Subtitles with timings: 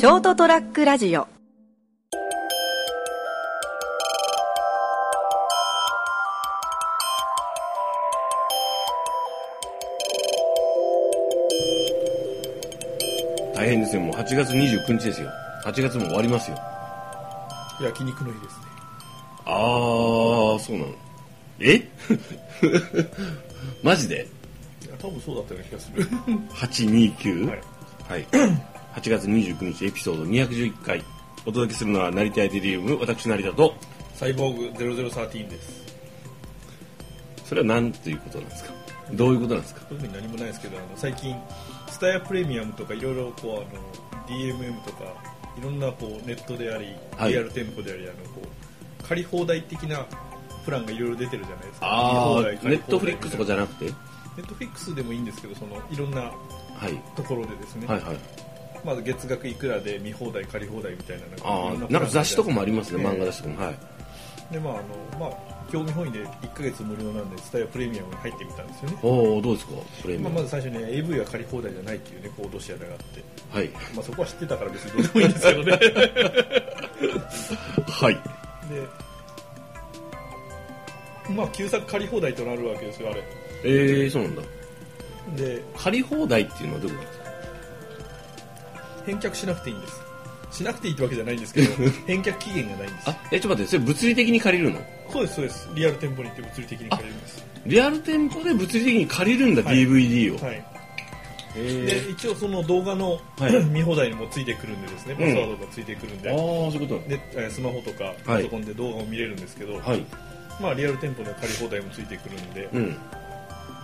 [0.00, 1.28] ショートトラックラジオ。
[13.54, 14.00] 大変ですよ。
[14.00, 15.28] もう8月29日ですよ。
[15.66, 16.56] 8月も終わりますよ。
[17.82, 18.64] 焼肉の日ですね。
[19.44, 20.94] ああそうなの。
[21.60, 21.86] え？
[23.84, 24.26] マジで？
[24.86, 26.08] いや多分そうだったような気がする
[26.54, 27.50] ?829?
[27.50, 27.60] はい。
[28.08, 28.26] はい、
[28.94, 31.04] 8月29日エピソード211回
[31.46, 33.74] お届けするのは成田エデリウム私成田と
[34.14, 35.80] サイボーグ0013です。
[37.46, 38.72] それは何ということなんですか？
[39.12, 39.80] どういうことなんですか？
[39.88, 41.34] 特に何もないですけどあの最近
[41.88, 45.04] スタヤプレミアムとかいろいろこうあの DMM とか
[45.58, 47.32] いろんなこうネットであり、はい。
[47.32, 50.04] リアル店舗でありあのこう借り放題的な
[50.64, 51.86] プランがいろいろ出てるじゃないですか。
[51.86, 53.84] ああネットフリックスとかじゃなくて？
[53.86, 53.90] ネ
[54.42, 57.00] ットフリックスでもいいんですけどそのいろんなはい。
[57.16, 58.16] ところでですね、はいはい
[58.84, 63.66] まず月額いくらで見放題借り放題みたいななんかああなんか雑誌とかもありますねええ漫画雑誌とかも。
[63.66, 63.74] はい。
[64.52, 64.82] でまああの
[65.18, 68.98] まあ興味本位で1ヶ月無料なんでスタヤプレミアムに入ってみたんですよね。
[69.02, 70.40] おおどうですかプレミまあ、アム。
[70.40, 73.68] まず最初に AV は借り放題じゃないっていうねこう脅し屋があって、はい。
[73.94, 75.72] まあ、そこは知ってたから別にどうでもいいんですけどね。
[77.86, 78.14] はい。
[78.14, 78.20] で
[81.34, 83.22] まあ旧作借り放題となるわけですよあれ。
[83.62, 84.42] えー、そうなんだ。
[85.36, 87.19] で借り放題っていうのはどういうことですか？
[89.06, 90.00] 返却しなくていいんです。
[90.50, 91.74] しなくていいってわけじゃないんですけど
[92.06, 93.10] 返却期限がないんです。
[93.10, 94.80] あえちょっと待ってそれ物理的に借りるの？
[95.12, 95.68] そうですそうです。
[95.74, 97.44] リアル店舗に行って物理的に借りるんです。
[97.66, 99.76] リアル店舗で物理的に借りるんだ、はい。
[99.76, 100.64] DVD を、はい。
[101.56, 103.52] へで一応その動画の、はい。
[103.66, 108.16] 見放題にもついてくるんでですねパスワードがついてくるんで、ああそういうことでえースマホとかはい。
[108.24, 110.04] パソコンで動画を見れるんですけど、はい。
[110.60, 112.96] まあリアル店舗の借り放題もついてくるんで、うん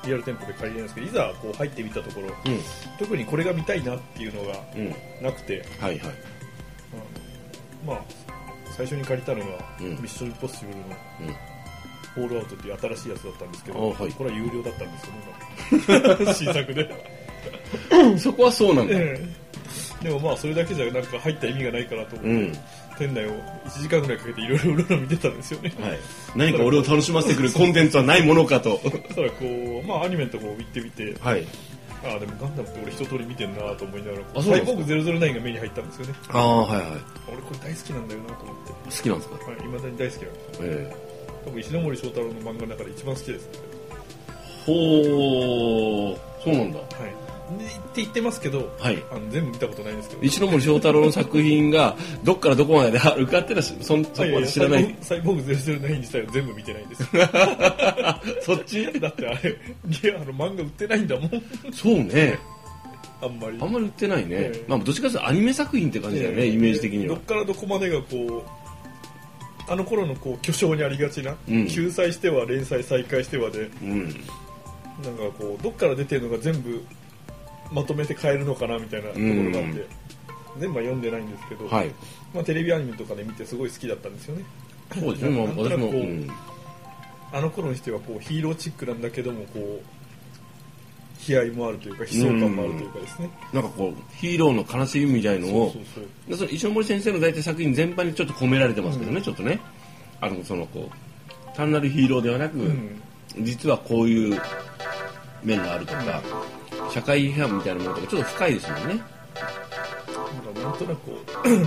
[0.07, 2.61] リアル店舗で借りれるんですけどいざこう入ってみたところうん。
[2.99, 4.95] 特にこれが見たいなっていうのがうん。
[5.23, 6.15] なくて、はいはい。
[7.87, 8.01] まあ
[8.77, 9.47] 最初に借りたのが、
[9.81, 9.91] うん。
[9.91, 11.36] ミッションインポッシブルのうん。
[12.14, 14.13] ホールアウトっていう新しいやつだったんですけど、あはい。
[14.13, 16.91] これは有料だったんですよね新作で、
[18.19, 18.95] そこはそうなんだ。
[18.97, 19.47] ええ
[20.03, 22.53] でもまあそれだけじゃなんか入った意味がないかなと思って、うん
[22.98, 23.30] 店内を
[23.67, 25.73] 1時間ぐらいかけていろいろ見てたんですよね。
[25.80, 25.98] はい。
[26.34, 28.79] 何か俺を楽しませてくるコンテンツはないものかと。
[28.83, 29.45] そしたらこ
[29.84, 31.17] うまあアニメのとこ行ってみて。
[31.20, 31.46] はい。
[32.05, 34.73] ああでもガンダムって俺一通り見てんなと思いながらあそうなんですか？
[34.73, 36.14] サイボーグ009が目に入ったんですよね。
[36.29, 36.89] ああはいはい。
[37.33, 38.73] 俺これ大好きなんだよなと思って。
[38.73, 39.35] 好きなんですか？
[39.36, 40.96] はい、未だに大好きなんですえ。
[41.46, 46.79] 多分石ノ森章太郎の漫画の中で一番好きです、えほうそうなんだ。
[46.79, 47.14] はい、で
[47.46, 49.02] って言ってますけどはい。
[49.11, 50.23] あの全部見たことないんですけど。
[50.23, 54.96] 石ノ森章太郎の作品がどっからどこまであるかってのはそこまで知らない。
[55.01, 57.05] サイボーグサイボーグ009自体は全部見てないんです
[58.45, 58.85] そっち？
[59.01, 61.30] だってあれリアあの漫画売ってないんだもん。
[61.73, 62.39] そうね。
[63.23, 63.58] あんまり。
[63.61, 64.64] あんまり売ってないね、ええ。
[64.67, 66.48] まあどっちかというとアニメ作品って感じだよね、ええ。
[66.48, 67.14] イメージ的には。
[67.14, 68.45] どっからどこまでがこ
[69.68, 71.67] うあの頃のこう巨匠にありがちな、うん。
[71.68, 73.70] 救済しては連載再開してはで。
[73.83, 74.02] うん。
[75.05, 76.83] なんかこうどっから出てるのが全部
[77.73, 79.81] まとめて変えるのかなみたいなところがあって、
[80.55, 80.61] うん。
[80.61, 81.91] 全部は読んでないんですけど、はい。
[82.35, 84.45] まあ、テレビアニメとかで見てすごい好きだったんですよね。
[84.95, 86.31] そうですね、まあ、私も、ううん。
[87.33, 89.83] あの頃にしてはこうヒーローチックなんだけどもこ
[91.29, 95.75] う悲哀もあるというか悲壮感もあるというかですね、なんかこうヒーローの悲しみみたいのを
[96.37, 99.61] その石ノ森先生の大体作品全般にちょっと込められてますけどね、ちょっとね。
[100.21, 103.03] あのそのこう単なるヒーローではなく、うん。
[103.41, 104.41] 実はこういう
[105.43, 106.23] 面があるとか、
[106.91, 108.95] 社会批判みたいなものとかちょっと深いですもんね。
[108.95, 111.11] なんかなんとなく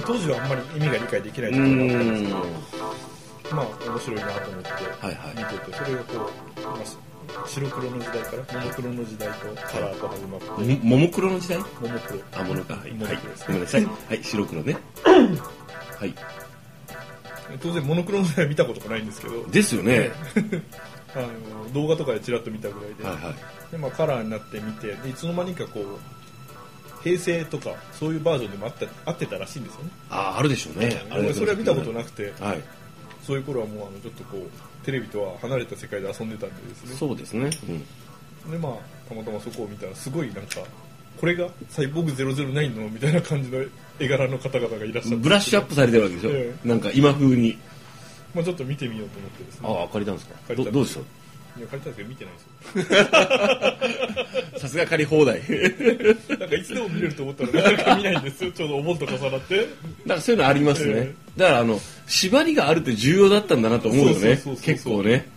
[0.05, 5.37] 当時はあんまり意味が理解できないうとーころがあったんですんけどまあ面白いなと思ってはいはい。
[5.37, 6.97] 見ててそれがこう、まあし
[7.45, 9.35] 白黒の時代からモノクロの時代と
[9.71, 10.47] カラーと始まって。
[10.49, 11.57] もももクロの時代？
[11.59, 12.19] モモクロ。
[12.33, 13.19] あものかはい、はい。
[13.47, 13.85] ごめんなさい。
[13.85, 14.23] はい。
[14.23, 14.77] 白黒ね。
[15.05, 16.15] はい。
[17.61, 19.45] 当然モノクロの時代は見たことがないんですけど。
[19.47, 20.11] ですよね
[21.15, 23.71] あの動画とかでちらっと見たぐらいで,、はいはい。
[23.71, 29.89] でまあ、カラーになって見てでいつの間にかこう平成とかそういうバージョンでもあったあってたらしいんですよね。
[30.09, 31.01] ああるでしょうね。
[31.11, 32.63] 俺それは見たことななくてはい。
[33.23, 36.95] そういう頃はもうあのちょっとこうテレビとは離れた世界で遊んでたんでですね。
[36.95, 37.49] そうですね、
[38.45, 38.73] うん、でまあ
[39.07, 40.61] たまたまそこを見たらすごいなんか
[41.19, 43.63] これがサイボーグ009のみたいな感じの
[43.99, 45.15] 絵柄の方々がいらっしゃって。
[45.17, 46.55] ブラッシュアップされてるわけでしょ、え。
[46.63, 47.57] なんか今風に
[48.33, 49.67] まあ、ちょっと見てみようと思ってですね。
[49.69, 50.35] ああ借りたんですか？
[50.47, 50.99] 借りたどどうでした
[51.57, 52.93] いや借りたんですけど見てないです
[54.53, 54.59] よ。
[54.59, 55.41] さすが借り放題。
[56.39, 58.51] なんかいつでも見れると思ったらなかなか見ないんですよ。
[58.51, 59.67] ちょうどお盆と重なって。
[60.05, 64.39] なんかそういうのありますね、えだからあの縛りがあるって重要だったんだなと思うよね。
[64.61, 65.27] 結構ね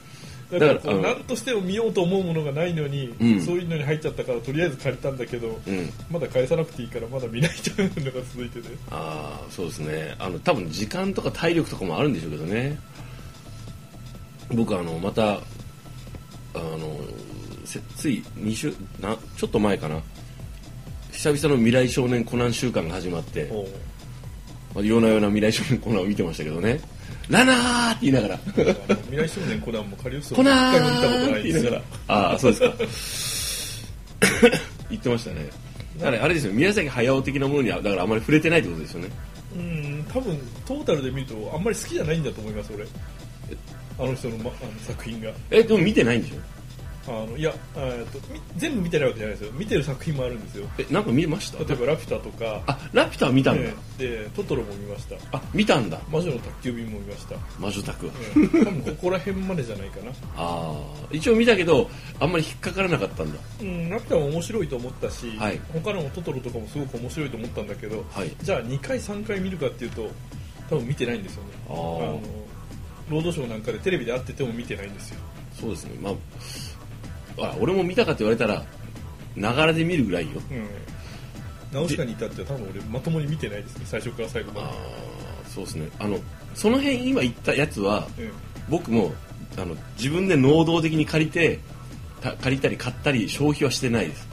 [0.58, 3.40] だからこう何としても見ようと思うものがないのに、うん。
[3.40, 5.90] そういうのに入っちゃったからとりあえず借りたんだけど、うん。
[6.10, 10.14] まだ返さなくていいからまだ見ないというのが続いててああそうですね。
[10.18, 12.78] あの多分時間とか体力とかもあるんでしょうけどね。
[14.52, 15.38] 僕あのまたあ
[16.54, 17.00] の
[17.64, 20.00] せつい2週なちょっと前かな。
[21.12, 23.48] 久々の未来少年コナン週間が始まって。
[23.50, 23.66] おう。
[24.74, 26.80] まあ夜な夜な未来少年コナンを見てましたけどね
[27.28, 28.38] ラナーって言いながら。
[28.38, 29.96] 未来少年コナンも。
[29.96, 31.82] カリオストコロ一ナ回も見たことーないんですよって言いながら。
[32.08, 33.88] ああそうです
[34.50, 34.58] か。
[34.90, 35.48] 言ってましたね。
[35.98, 36.52] だからあれですよ。
[36.52, 39.08] 宮崎駿的なものにはだからあまり触れてないってことですよね。
[39.56, 42.84] うん多分トータルで見るとあんまり好きじゃないんだと思います俺。
[43.98, 45.30] あの人の,、ま、あの作品が。
[45.50, 46.36] えでも見てないんでしょ？
[47.06, 49.52] あのいやえーとみ全部見てないわけじゃないですよ。
[49.54, 50.68] 見てる作品もあるんですよ。
[50.78, 51.58] えなんか見ました？
[51.64, 52.62] 例えば「ラピュタ」とか。
[52.66, 55.16] あラピュタは見たんだ、ねでトトロも見ました。
[55.36, 56.00] あ見たんだ。
[56.10, 58.12] 魔女の宅急便も見ました、魔女宅は。
[58.36, 60.10] うん多分ここら辺までじゃないかな。
[60.36, 61.88] ああ一応見たけど
[62.20, 63.38] あんまり引っかからなかったんだ。
[63.60, 65.60] うん、ラピュタも面白いと思ったし、はい。
[65.72, 68.30] 他のトトロとかもすごく面白いと思ったんだけど、はい。
[68.42, 70.08] じゃあ2回3回見るかっていうと
[70.70, 71.48] 多分見てないんですよね。
[71.68, 71.74] あー。
[71.76, 72.20] の
[73.10, 75.18] ロードショーなんかでテレビで会ってても見てないんですよ。
[75.60, 75.90] そうですね。
[76.00, 76.14] まあ
[77.38, 78.64] あ俺も見たかって言われたら
[79.36, 80.40] ながらで見るぐらいよ。
[80.50, 80.68] うん。
[81.72, 84.70] ナウシカに至っては多分俺まともに見てないですね最初から最後まあで。
[84.70, 85.88] あそうですね。
[85.98, 86.18] あの
[86.54, 88.30] その辺今言ったやつはうん。
[88.68, 89.12] 僕も
[89.56, 91.58] あの自分で能動的に借りて
[92.20, 94.28] た借りたり買ったり消費はしてないです。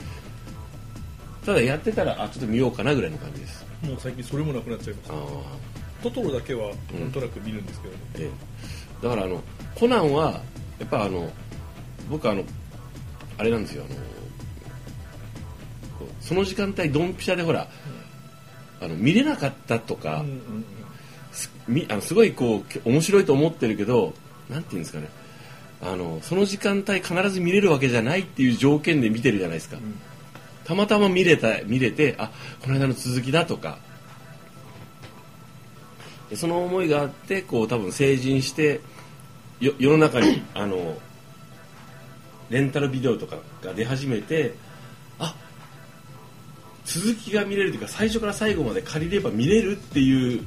[1.44, 3.64] ただやってたらあちょっと見ようかなぐらいの感じです。
[3.82, 5.16] もう最近それもなくなっちゃいましああ
[6.02, 8.30] たトトロだけはなんとなく見るんですけどね、え
[9.02, 9.42] え、だからあの
[9.74, 10.40] コナンは
[10.78, 11.30] やっぱあの
[12.10, 12.42] 僕あの
[13.40, 13.96] あれなんですよあの
[16.20, 17.66] その時間帯ドンピシャでほら、
[18.80, 20.24] あの見れなかったとか、
[21.32, 24.14] すみあのすごいこう面白いと思ってるけど
[24.48, 25.08] なんていうんですかね。
[25.82, 29.80] あのその時間帯必ず見れるわけじゃないっていう条件で見てるじゃないですか、ん。
[30.64, 32.30] たまたま見れた見れてあ
[32.62, 33.78] この間の続きだとか。
[36.28, 38.80] でその思いがあってこう多分成人して
[39.58, 40.96] よ世の中にあの
[42.50, 44.54] レンタルビデオとかが出始めて
[45.18, 45.34] あ
[46.84, 50.42] 続きが見れるというか最初から最後まで借りれば見れるっていう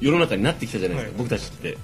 [0.00, 1.18] 世の中になってきたじゃないですか、はい。
[1.18, 1.78] 僕たちって。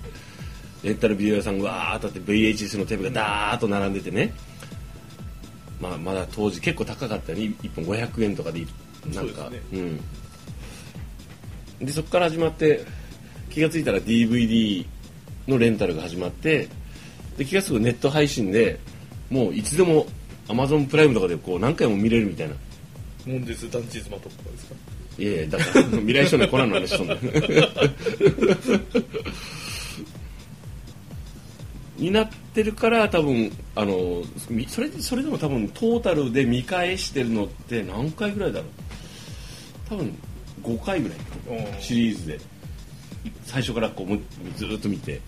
[0.83, 4.35] レンタルビデオ屋さんがわーっとあって VHS のテープがダーッと並んでてね、
[5.81, 7.39] まあ、まだ当時結構高かったね。
[7.63, 8.67] 1本500円とかで
[9.15, 9.43] なんか。
[9.43, 10.01] そうですうん。
[11.87, 12.85] でそこから始まって
[13.51, 14.85] 気がついたら DVD
[15.47, 16.69] のレンタルが始まって
[17.37, 18.79] で気が付くとネット配信で
[19.33, 20.07] もういつでも
[20.49, 22.55] Amazon プライムとかでこう何回も見れるみたいな。
[23.27, 24.75] モンデスダンチーズマトとかですか？
[25.19, 27.21] いやいやだから未来少年コナンの話しとんだよ
[31.99, 38.69] になってるから多分あのみそれそれでも多分トータルで見返してるのって何回ぐらいだろう？
[39.89, 40.19] 多分
[40.63, 41.19] 5回ぐらい
[41.65, 42.41] うんシリーズで。
[43.45, 44.21] 最初からこうむ
[44.57, 45.21] ずーっと見て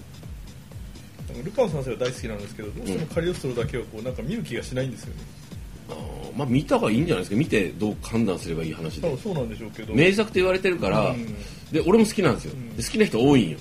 [1.42, 5.20] ルパン三世は大好きなんですけどどうしてもカリオストロだけはこうなんか見る気がしないんですよね。
[5.90, 7.36] あーまあ見た方がいいんじゃないですか。
[7.36, 9.19] 見てどう判断すればいい話で。
[9.19, 9.94] そうなんでしょうけど。
[9.94, 11.26] 名作と言われてるから、うん。
[11.72, 12.76] で俺も好きなんですよ、ん。
[12.76, 13.58] で好きな人多いんよ。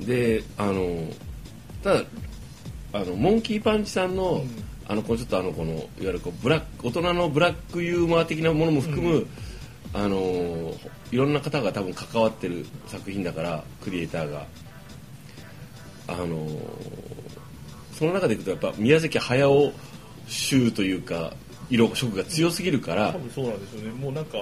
[0.00, 1.08] であの
[1.82, 2.02] ただ
[2.92, 4.48] あのモンキーパンチさんの、ん。
[4.86, 9.26] あのこうちょっとあのこのいわゆるこうブラック大人のブラックユーモア的なものも含む、
[9.94, 10.74] あの
[11.10, 14.46] いろんな方が多分関わってる作品だからクリエイターが
[16.06, 16.46] あの
[17.92, 19.72] その中でいくとやっぱ宮崎駿
[20.26, 21.32] 集というか
[21.70, 23.90] 色色が強すぎるから多分そうなんですよね。
[23.92, 24.38] もうなんか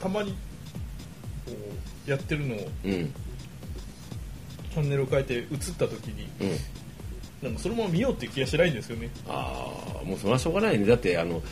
[0.00, 1.52] たまにこ
[2.06, 3.12] うやってるのをうん。
[4.72, 5.46] チャンネルを変えて映っ
[5.78, 7.48] た時にうん。
[7.48, 9.10] なんかそのまま見ようっていう気がしないんですよね。
[9.28, 10.86] ああもうそれはしょうがないね。
[10.86, 11.42] だってあの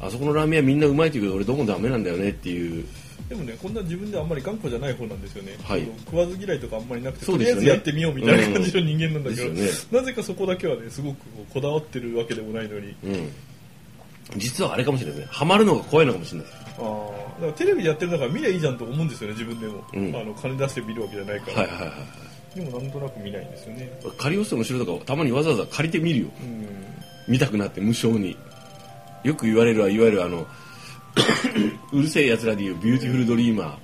[0.00, 2.86] あそこのラーメン屋みんなうまいって言うけど俺どこもダメなんだよねっていう
[3.28, 5.88] でもねこんな自分であんまり頑固じゃない方なんですよね、はい。
[6.04, 7.32] 食わず嫌いとかあんまりなくて、ね。
[7.32, 11.18] とりあえずやってみようみたいな感じの人間なんだけど、うんですなぜかそこだけはねすごく
[11.52, 12.94] こだわってるわけでもないのに。
[13.04, 13.32] うん。
[14.36, 15.32] 実はあれかもしれないですね。
[15.32, 20.16] ハマるのが怖いのかもしれないああだからテレビでやってるんだから見りゃいいじゃんと思うんですよね自分でも、うん。
[20.16, 21.94] あの金出して見るわけじゃないから、はいはいはいは
[22.54, 22.58] い。
[22.58, 24.00] でもなんとなく見ないんですよね。
[24.18, 26.26] カリオストロの城とかたまにわざわざ借りてみるよ。
[26.40, 26.66] うん。
[27.28, 28.36] 見たくなって無性に。
[29.24, 30.46] よく言われるはいわゆるあの
[31.92, 33.78] うる星やつらでいうビューティフルドリーマ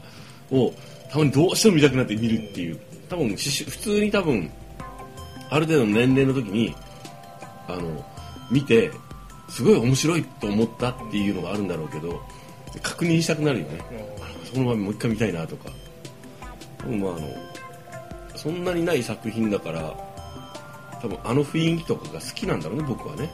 [0.51, 0.75] ーを
[1.11, 2.79] たまにどうしても見たくなって見るっていう。
[3.09, 4.51] 多分普通に多分
[5.51, 6.75] ある程度の年齢の時に
[7.69, 8.05] あの
[8.51, 8.91] 見て
[9.51, 12.23] すごい面白いと思ったっていうのがあるんだろうけど
[12.83, 13.81] 確認したくなるよね。
[14.51, 15.71] そのままもう一回見たいなとか。
[16.79, 17.29] 多分まああの
[18.35, 19.95] そんなにない作品だから
[21.01, 23.31] 多分あの雰囲気とかが好きなんだろうね僕はね。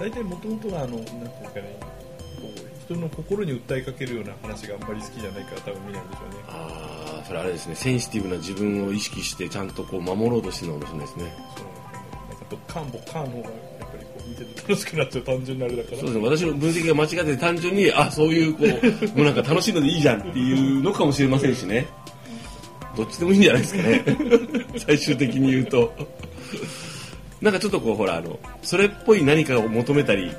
[0.00, 1.78] 大体もともとはあのなんていうんですかね
[2.84, 6.36] 人の心に訴えかけるような話があんまり好きじゃないから多分見ないんでしょうね。
[6.48, 7.74] ああそれあれですね。
[7.74, 11.36] センシティブな自分を意識してちゃんとこう守ろうとしてるのかもしれないですね。
[11.56, 11.66] そう
[12.28, 15.96] なんかドッカンボッカンの方がやっぱりこう見てて楽しくなっちゃう単純なあれだから。
[15.98, 16.28] そうですね。
[16.28, 21.86] 私の分析が間違ってて単純にあそういうこうもうなんか楽しいのでいいじゃんっていうのかもしれませんしね。
[22.96, 24.04] どっちでもいいんじゃないですかね。
[24.76, 25.92] 最終的に言うと。
[27.40, 30.32] なんかちょっとこうほらあのそれっぽい何かを求めたり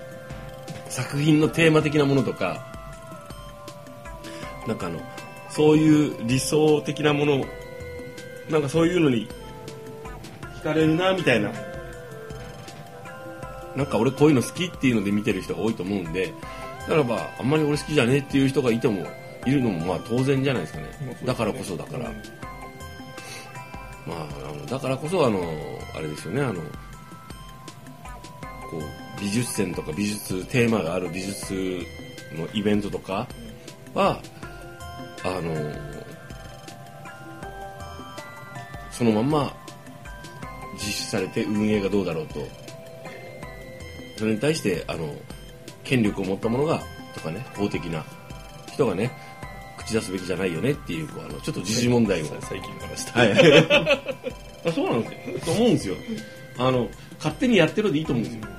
[0.95, 2.65] 作品のテーマ的なものとか
[4.65, 5.01] なんかあの
[5.49, 7.43] そういう理想的なもの
[8.49, 9.27] なんかそういうのに
[10.61, 11.51] 惹かれるなみたいな。
[13.75, 16.33] なんか俺こういうの好きっていうので見てる人が多いと思うんで
[16.87, 19.05] だからまああんまり俺好きじゃねえっていう人がいても
[19.45, 20.85] いるのもまあ当然じゃないですかね。
[21.25, 22.15] だからこそだから、うん。
[24.07, 25.41] まああのだからこそあの
[25.93, 26.61] あれですよねあの
[28.71, 31.53] こう美術展とか美術テーマがある美術
[32.33, 33.27] のイベントとか
[33.93, 34.19] は
[35.23, 35.55] あの
[38.91, 39.55] そのまんま
[40.73, 42.47] 実施されて運営がどうだろうと
[44.17, 45.13] それに対してあの
[45.83, 46.81] 権力を持った者が
[47.13, 48.03] とかね公的な
[48.73, 49.11] 人がね
[49.77, 54.15] 口出すべきじゃないよねっていうこうあのちょっと時事問題をさ最近の話だはい。
[54.65, 55.39] あそうなんですよ。
[55.45, 55.95] と思うんですよ。
[56.57, 58.54] あの、勝手にやってるでいいと思うんですよ。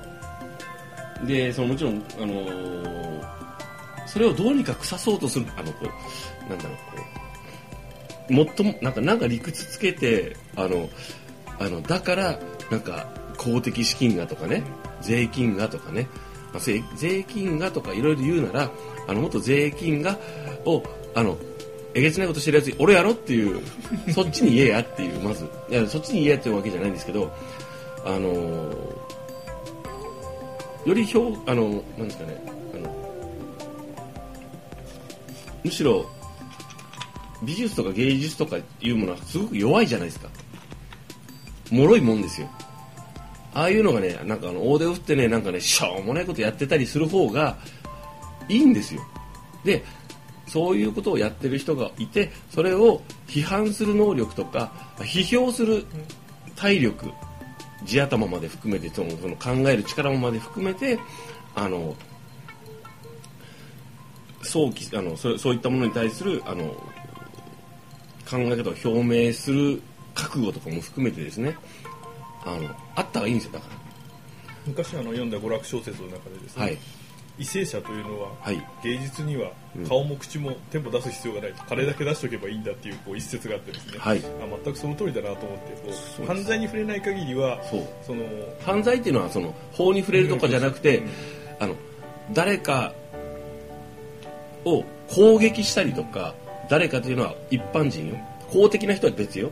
[1.25, 2.97] で、そのもちろん、あのー
[4.07, 7.03] それをどうにか腐そうとする、あの、こう、なんだろう、こ
[8.29, 10.89] う、もっとも、なんか、なんか理屈つけて、あの、
[11.59, 12.39] あの、だから、
[12.71, 13.07] なんか、
[13.37, 14.63] 公的資金がとかね、
[15.01, 16.07] 税金がとかね、
[16.53, 18.71] まあ、税税金がとかいろいろ言うなら、
[19.07, 20.17] あの、もっと税金が、
[20.65, 20.81] を、
[21.13, 21.37] あの、
[21.93, 23.61] えげつないことしてるやつ、俺やろっていう、
[24.13, 25.45] そっちに言えやっていう、まず。
[25.69, 27.31] いや、そっちに言えやっていうわけじゃないんですけど、
[28.05, 29.06] あのー
[30.87, 32.41] より表、あの、なんですかね、
[32.73, 32.95] あの、
[35.61, 36.09] むしろ、
[37.43, 40.29] 美術とか芸術とかいうものはすごく弱いじゃないですか。
[41.69, 42.47] 脆いもんですよ。
[43.53, 47.57] ああいうのがね、なんかあの、大手を振ってね、なんかね、しょうもないことやってたりする方が
[48.47, 49.01] いいんですよ。
[49.65, 49.83] で、
[50.47, 55.85] そういうことをやってる人がいて、それを批判する能力とか、批評する
[56.55, 57.11] 体力、
[57.87, 60.99] 地頭まで含めて、そのその考える力まで含めて、
[61.55, 61.95] あの、
[64.43, 66.65] 早期、あの、そそういったものに対する、あの、
[68.29, 69.81] 考え方を表明する
[70.13, 71.55] 覚悟とかも含めてですね、
[72.45, 73.65] あの、あった方がいいんですよ、だか
[74.67, 76.65] 昔あの読んだ娯楽小説の中でですら。
[76.65, 76.77] ね、はい。
[77.37, 78.67] 為政者というのははい。
[78.83, 79.51] 芸術には
[79.87, 84.17] 顔も口もテンポ出す必要がないと金だけ出しておけばいいんだっていうこう一節があってですね、はい。
[84.17, 84.21] あ
[84.63, 87.61] 全くその通りだなと思って犯罪に触れない限りは
[88.05, 88.23] その
[88.65, 91.03] 犯罪っていうのは、その、法に触れるとかじゃなくて、
[91.59, 91.75] あの
[92.33, 92.93] 誰か
[94.65, 96.33] を攻撃したりとか
[96.69, 98.17] 誰かというのは一般人よ。
[98.49, 99.51] 公的な人は別よ。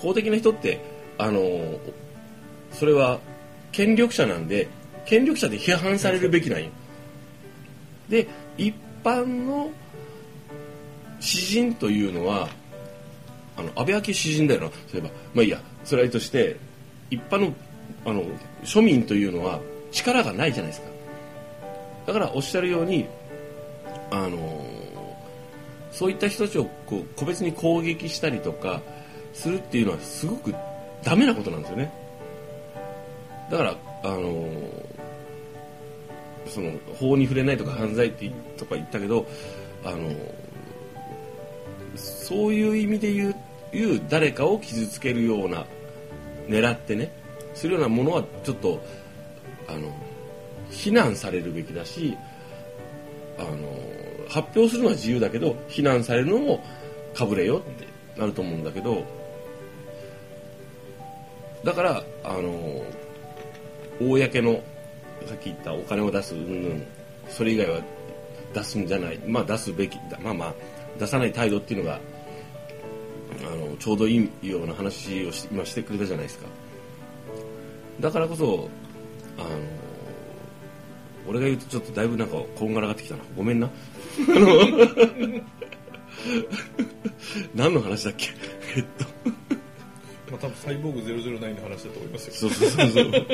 [0.00, 0.80] 公的な人って
[1.18, 1.40] あの
[2.72, 3.20] それは
[3.70, 4.68] 権力者なんで
[5.06, 6.70] 権力者で批判されるべきなんよ
[8.08, 9.70] で一般の
[11.20, 12.48] 詩人というのは
[13.56, 14.66] あの安倍昭詩人だよな。
[14.88, 16.56] そういえばまあいいやそれはいいとして
[17.10, 17.54] 一般の
[18.04, 18.24] あの
[18.64, 20.88] 庶民というのは力がないじゃないですか。
[22.06, 23.06] だからおっしゃるように
[24.10, 24.66] あの
[25.92, 28.80] そういった人たちをこう個別に攻撃したりとか
[29.32, 30.54] するっていうのはすごく
[31.04, 31.92] ダメなことなんですよね。
[33.50, 34.48] だからあの
[36.46, 39.26] その法に触れないとか犯罪ってとか言ったけど
[39.84, 40.10] あの
[41.96, 43.34] そういう意味で言う
[43.72, 45.64] 言う誰かを傷つけるような
[46.48, 47.12] 狙ってね
[47.54, 48.82] するようなものはちょっと
[49.68, 49.94] あの
[50.70, 52.16] 非難されるべきだし
[53.38, 53.48] あの
[54.28, 56.64] 発表するのは自由だけど非難されるのも
[57.14, 57.86] かぶれよって
[58.18, 59.04] なると思うんだけど
[61.64, 62.82] だからあの
[64.00, 64.62] 公の
[65.26, 66.80] さっき言ったお金を出す云々
[67.28, 67.80] それ以外は
[68.54, 69.18] 出すんじゃない。
[69.26, 70.54] まあ出すべきだまあまあ
[70.98, 72.00] 出さない態度っていうのが
[73.50, 76.46] あのちょうどいいような話をし今してくれたじゃないですか。
[78.00, 78.68] だからこそ
[79.38, 79.48] あの
[81.28, 83.22] 俺が言うとちょっとだいぶなんかこんがらがってきたな。
[83.36, 83.70] ごめんな。
[87.54, 88.28] 何の話だっけ？
[88.76, 89.04] えっと。
[90.30, 92.34] まあ、多分サイボーグ009の話だと思いますよ。
[92.34, 93.26] そうそうそうそう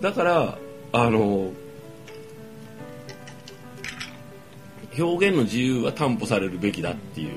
[0.00, 0.58] だから
[0.92, 1.52] あの
[4.98, 7.30] 表現の自由は担保されるべきだっていう。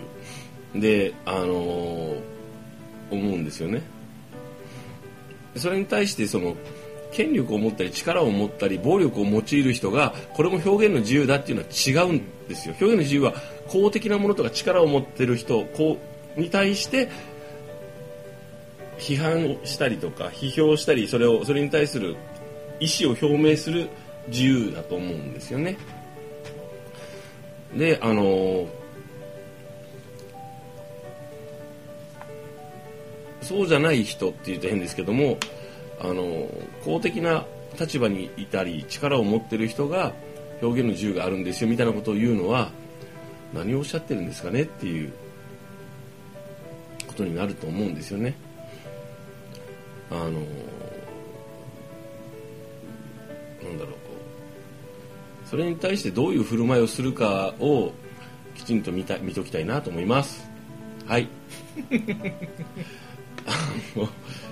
[0.76, 2.20] であの思
[3.12, 3.84] うんですよね。
[5.56, 6.56] それに対してその
[7.12, 12.76] 権力を持ったり力を持ったり暴力を用いる人がこれも表現の自由だっていうのは違うんですよ。
[12.80, 13.34] 表現の自由は
[13.68, 16.00] 公的なものとか力を持ってる人こ
[16.36, 17.10] うに対して
[18.98, 22.16] 批判したりとか批評したりそれをそれに対する
[22.80, 23.90] 意思を表明する
[24.28, 25.78] 自由だと思うんですよね。
[27.76, 28.68] であの
[33.42, 35.38] そうじゃない人っていうと変ですけども
[36.00, 36.48] あの
[36.84, 37.46] 公的な
[37.80, 40.14] 立場にいたり力を持ってる人が
[40.62, 42.72] 表現の自由があるんですよみたいなことを言うのは
[43.54, 45.12] 何をおっしゃってるんですかねっていう
[47.08, 48.36] ことになると思うんですよね。
[50.10, 50.42] あの
[53.78, 53.98] なんだろうこ
[55.46, 55.48] う。
[55.48, 57.92] それに対してどういう振る舞いをするかを
[58.56, 60.50] きちんと見た見ときたいなと思います。
[61.06, 61.24] はい。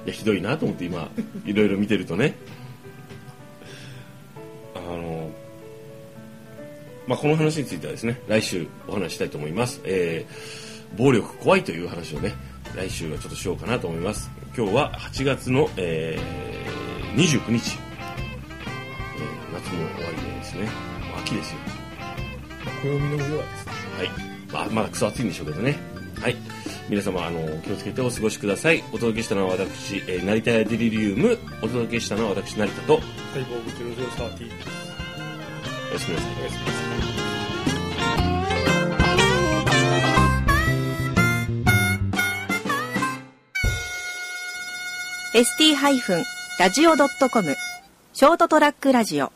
[0.05, 1.09] いやひどいなと思って今
[1.45, 2.35] いろいろ見てるとね。
[4.75, 5.29] あの
[7.07, 12.33] まあこの話についてはですね来週お話ししたいと思います、えー、暴力怖いという話をね
[12.75, 14.29] 来週はちょっとしようかなと思います。
[14.55, 20.63] 今日は8月の、えー、29日、ー、夏も終わりでですね。
[20.63, 21.57] もう秋ですよ。
[22.83, 23.71] 暦の上はですね。
[23.97, 24.09] はい、
[24.51, 25.77] まあ、まだクソ暑いんでしょうけどね。
[26.19, 26.35] はい。
[26.89, 28.83] 皆様あの気をつけてお過ごしください。
[28.91, 31.37] お届けしたのは私、えー、成田屋デリリウム。
[31.61, 32.99] お届けしたのは私成田と。
[33.33, 34.91] サイボーグ0030です
[35.89, 36.07] おやす。
[36.09, 36.57] みなさいおやす。
[36.57, 45.41] みなさいー
[46.59, 47.55] ST-radio.com
[48.21, 49.33] ショートトラックラジオ。